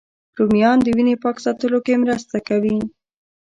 رومیان 0.37 0.77
د 0.81 0.87
وینې 0.95 1.15
پاک 1.23 1.37
ساتلو 1.45 1.79
کې 1.85 2.01
مرسته 2.03 2.37
کوي 2.47 2.77